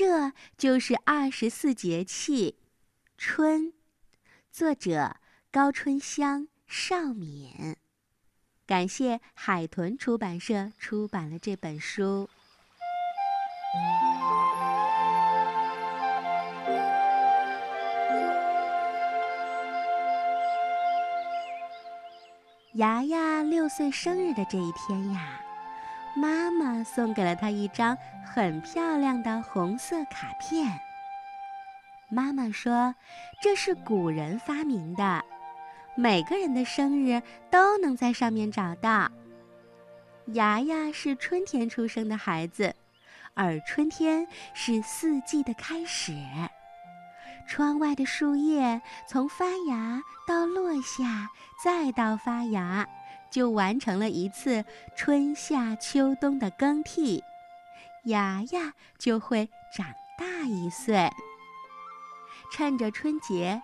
[0.00, 2.56] 这就是二十四节气，
[3.18, 3.74] 春。
[4.50, 5.16] 作者
[5.52, 7.76] 高春香、邵敏。
[8.64, 12.30] 感谢海豚出版社出版了这本书。
[22.72, 25.42] 牙牙六岁生日的这一天呀，
[26.14, 30.80] 妈妈送给了他一张很漂亮的红色卡片。
[32.08, 32.94] 妈妈说，
[33.40, 35.24] 这是古人发明的，
[35.94, 39.10] 每个人的生日都能在上面找到。
[40.32, 42.74] 牙牙是春天出生的孩子，
[43.34, 46.12] 而春天是四季的开始。
[47.48, 51.28] 窗外的树叶从发芽到落下，
[51.64, 52.88] 再到发芽，
[53.30, 54.64] 就完成了一次
[54.96, 57.22] 春夏秋冬的更替，
[58.04, 59.86] 芽芽就会长
[60.18, 61.10] 大一岁。
[62.52, 63.62] 趁着春节，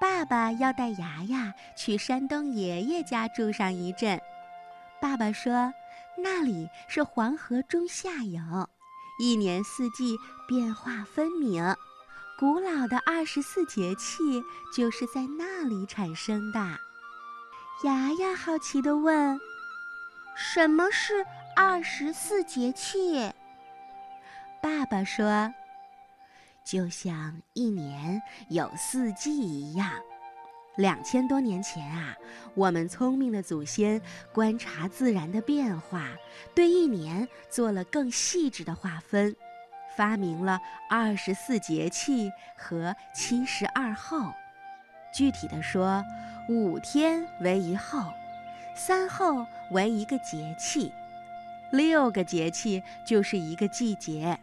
[0.00, 4.20] 爸爸要带芽芽去山东爷爷家住上一阵。
[5.00, 5.72] 爸爸说，
[6.16, 8.68] 那里是黄河中下游，
[9.20, 11.74] 一年四季变化分明。
[12.38, 14.22] 古老的二十四节气
[14.72, 16.78] 就是在那里产生的。
[17.84, 19.38] 牙牙好奇地问
[20.34, 23.32] ：“什么是二十四节气？”
[24.60, 25.54] 爸爸说
[26.66, 29.92] ：“就像一年有四季一样，
[30.76, 32.16] 两千多年前啊，
[32.54, 36.08] 我们聪明的祖先观察自然的变化，
[36.56, 39.36] 对一年做了更细致的划分。”
[39.96, 44.32] 发明了二十四节气和七十二候，
[45.12, 46.04] 具体的说，
[46.48, 48.12] 五天为一候，
[48.76, 50.92] 三候为一个节气，
[51.72, 54.38] 六个节气就是一个季节。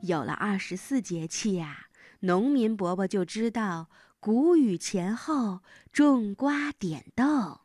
[0.00, 1.86] 有了二十四节气呀，
[2.20, 5.60] 农民伯伯就知道谷雨前后
[5.92, 7.60] 种瓜点豆，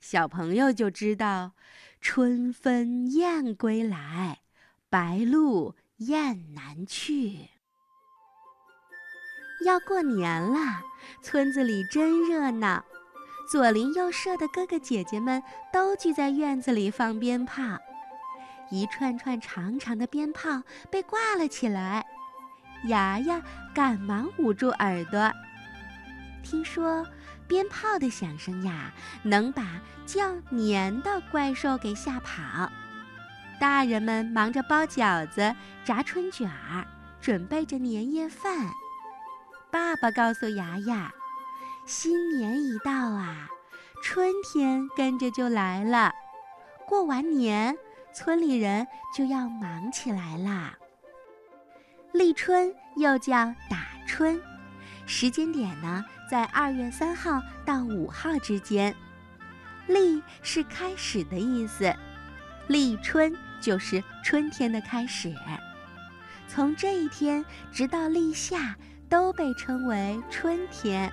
[0.00, 1.52] 小朋友就知道
[2.00, 4.40] 春分雁归来，
[4.88, 5.74] 白露。
[5.98, 7.48] 雁南去，
[9.64, 10.58] 要过年了，
[11.22, 12.84] 村子里真热闹。
[13.50, 15.42] 左邻右舍的哥哥姐姐们
[15.72, 17.62] 都聚在院子里放鞭炮，
[18.70, 22.04] 一串串长长的鞭炮被挂了起来。
[22.84, 23.42] 牙牙
[23.74, 25.32] 赶忙捂住耳朵，
[26.42, 27.04] 听说
[27.48, 28.92] 鞭炮的响声呀，
[29.22, 32.70] 能把叫年的怪兽给吓跑。
[33.58, 36.86] 大人们忙着包饺子、炸春卷儿，
[37.20, 38.68] 准备着年夜饭。
[39.78, 41.14] 爸爸告诉牙牙
[41.86, 43.48] ：“新年一到啊，
[44.02, 46.12] 春天跟着就来了。
[46.84, 47.78] 过完年，
[48.12, 50.76] 村里人就要忙起来啦。
[52.10, 54.42] 立春又叫打春，
[55.06, 58.92] 时间点呢在二月三号到五号之间。
[59.86, 61.94] 立是开始的意思，
[62.66, 65.32] 立春。”就是春天的开始，
[66.48, 68.76] 从这一天直到立夏
[69.08, 71.12] 都被称为春天。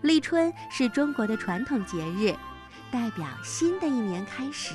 [0.00, 2.34] 立春是中国的传统节日，
[2.90, 4.74] 代表新的一年开始。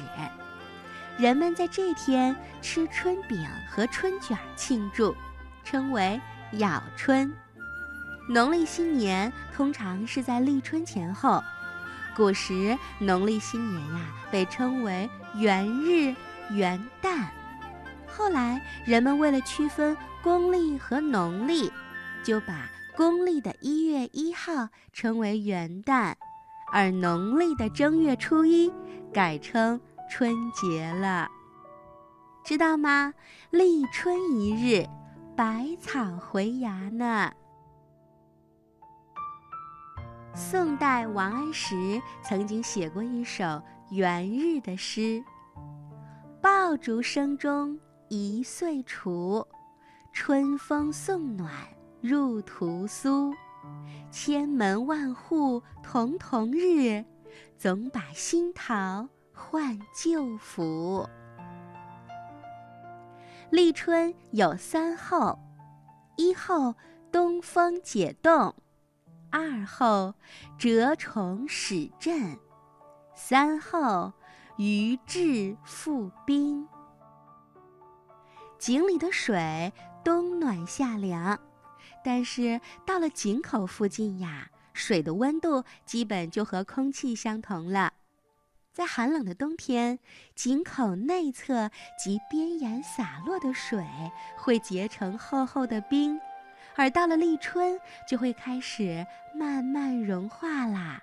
[1.18, 5.16] 人们在这天吃春饼和春卷庆祝，
[5.64, 6.20] 称为
[6.54, 7.34] 咬春。
[8.30, 11.44] 农历新年通常是在立春前后，
[12.16, 16.16] 古时农历新年呀被称为元日。
[16.52, 17.26] 元旦，
[18.08, 21.70] 后来人们为了区分公历和农历，
[22.24, 26.14] 就把公历的一月一号称为元旦，
[26.72, 28.72] 而农历的正月初一
[29.14, 29.80] 改称
[30.10, 31.30] 春节了。
[32.44, 33.14] 知道吗？
[33.50, 34.88] 立春一日，
[35.36, 37.32] 百草回芽呢。
[40.34, 45.24] 宋代王安石曾经写过一首元日的诗。
[46.42, 49.46] 爆竹声中一岁除，
[50.14, 51.52] 春风送暖
[52.02, 53.34] 入屠苏。
[54.10, 57.04] 千门万户曈曈日，
[57.58, 61.08] 总把新桃换旧符。
[63.50, 65.38] 立春有三候：
[66.16, 66.76] 一候
[67.12, 68.56] 东风解冻，
[69.30, 70.14] 二候
[70.58, 72.38] 蛰虫始振，
[73.16, 74.14] 三候。
[74.60, 76.68] 鱼至复冰，
[78.58, 79.72] 井里的水
[80.04, 81.40] 冬暖夏凉，
[82.08, 87.92] 但是到了井口附近呀，水的温度基本就和空气相同了。
[88.72, 90.00] 在寒冷的冬天，
[90.34, 91.70] 井口内侧
[92.02, 93.86] 及边沿洒落的水
[94.38, 96.18] 会结成厚厚的冰，
[96.78, 97.78] 而到了立春，
[98.08, 99.06] 就会开始
[99.36, 101.02] 慢慢融化啦。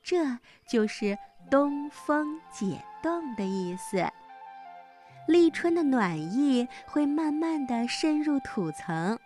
[0.00, 0.38] 这
[0.68, 1.18] 就是
[1.50, 4.06] 东风解冻的意思。
[5.26, 9.18] 立春的暖意会慢慢的渗入土层，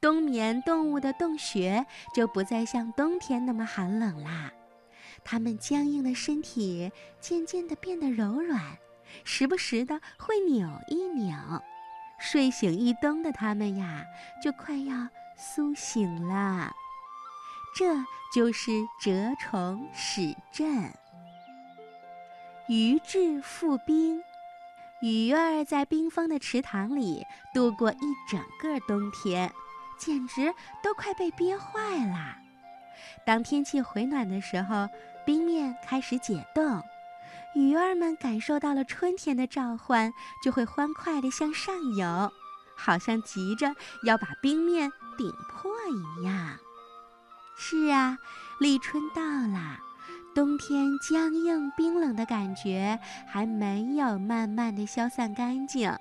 [0.00, 4.50] 冬眠动物的洞穴就不再像冬天那么寒冷啦。
[5.22, 8.78] 它们僵硬的身体渐渐地变得柔软，
[9.24, 11.36] 时不时的会扭一扭。
[12.18, 14.04] 睡醒一冬的它们呀，
[14.42, 16.72] 就快要苏醒了。
[17.76, 17.94] 这
[18.34, 20.90] 就是蛰虫始振。
[22.68, 24.22] 鱼至复冰，
[25.02, 29.52] 鱼儿在冰封的池塘里度过一整个冬天，
[30.00, 30.52] 简直
[30.82, 32.36] 都快被憋坏了。
[33.24, 34.88] 当天气回暖的时候，
[35.24, 36.82] 冰面开始解冻，
[37.54, 40.12] 鱼儿们感受到了春天的召唤，
[40.42, 42.32] 就会欢快地向上游，
[42.74, 43.72] 好像急着
[44.04, 45.70] 要把冰面顶破
[46.18, 46.56] 一样。
[47.56, 48.16] 是啊，
[48.58, 49.78] 立春到了，
[50.34, 52.98] 冬天僵硬冰冷的感觉
[53.28, 55.94] 还没有慢慢地消散干净，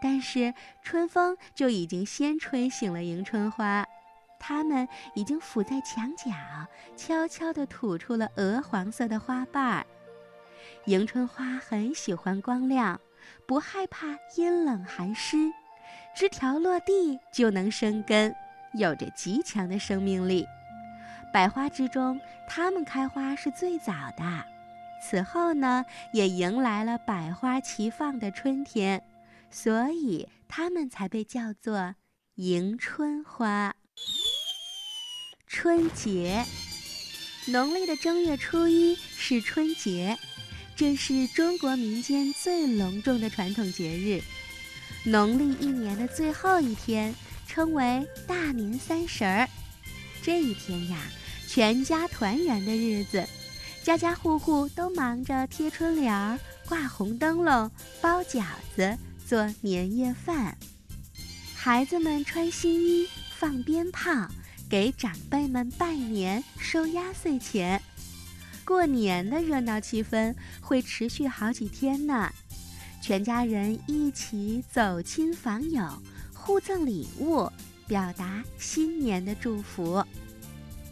[0.00, 0.52] 但是
[0.82, 3.86] 春风就已经先吹醒了迎春花。
[4.38, 6.30] 它们已经伏在墙角，
[6.96, 9.86] 悄悄地吐出了鹅黄色的花瓣儿。
[10.86, 13.00] 迎春花很喜欢光亮，
[13.46, 15.50] 不害怕阴冷寒湿，
[16.14, 18.34] 枝条落地就能生根，
[18.74, 20.46] 有着极强的生命力。
[21.32, 24.44] 百花之中，它们开花是最早的。
[25.02, 29.02] 此后呢，也迎来了百花齐放的春天，
[29.54, 31.94] 所以它们才被叫做
[32.34, 33.76] 迎春花。
[35.46, 36.44] 春节，
[37.46, 40.18] 农历的正月初一是春节，
[40.74, 44.20] 这是中国民间最隆重的传统节日。
[45.08, 47.14] 农历一年的最后一天
[47.46, 49.48] 称为大年三十儿。
[50.20, 50.98] 这一天呀，
[51.46, 53.24] 全家团圆的日子，
[53.84, 60.56] 家家户户都忙着贴春联儿、挂红灯笼、包饺子、做年夜饭。
[61.54, 64.28] 孩子们穿新衣，放鞭炮。
[64.66, 67.80] 给长辈们拜年、收压岁钱，
[68.64, 72.32] 过年的热闹气氛会持续好几天呢。
[73.00, 75.86] 全家人一起走亲访友，
[76.32, 77.48] 互赠礼物，
[77.86, 80.02] 表达新年的祝福。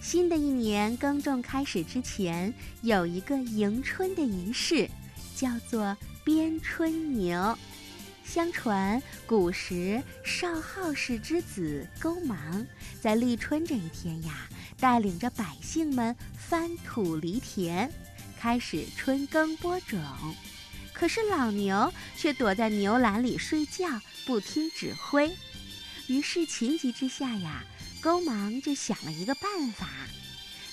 [0.01, 2.53] 新的一年耕种开始之前，
[2.83, 4.89] 有一个迎春的仪式，
[5.35, 7.59] 叫做鞭春牛。
[8.25, 12.67] 相传，古时少昊氏之子勾芒，
[13.01, 14.49] 在立春这一天呀，
[14.81, 17.93] 带领着百姓们翻土犁田，
[18.39, 20.01] 开始春耕播种。
[20.93, 25.31] 可是老牛却躲在牛栏里睡觉，不听指挥。
[26.07, 27.65] 于是情急之下呀，
[28.01, 29.89] 勾芒就想了一个办法，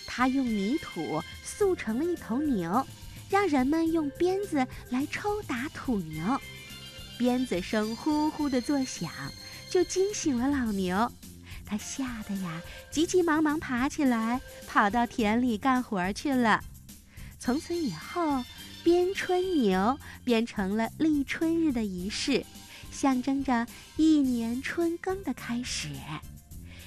[0.05, 2.85] 他用泥土塑成了一头牛，
[3.29, 6.39] 让人们用鞭子来抽打土牛。
[7.19, 9.12] 鞭子声呼呼地作响，
[9.69, 11.12] 就惊醒了老牛。
[11.66, 16.63] 他吓得呀，急急忙忙爬起来，跑到田里干活去了。
[17.38, 18.42] 从此以后，
[18.86, 22.45] 鞭春牛变成了立春日的仪式，
[22.89, 23.68] 象征着
[23.98, 25.89] 一年春耕的开始。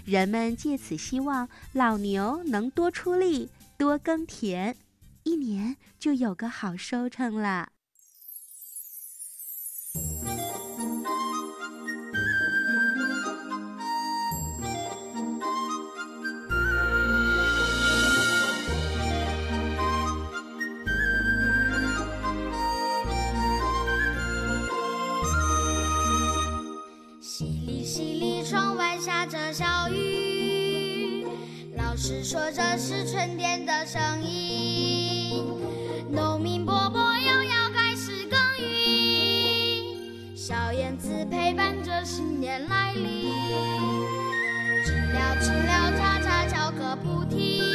[0.06, 4.74] 人们借此希望老牛能多出力、多耕田，
[5.24, 7.71] 一年就有个好收成了。
[32.04, 35.46] 是说这是春天的声音，
[36.10, 40.34] 农民伯伯又要开始耕耘。
[40.34, 43.30] 小燕子陪伴着新年来临，
[44.84, 47.71] 知了知了，喳喳叫个不停。